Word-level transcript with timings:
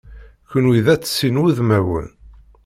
Kunwi 0.49 0.79
d 0.85 0.87
at 0.93 1.03
sin 1.15 1.39
wudmawen. 1.41 2.07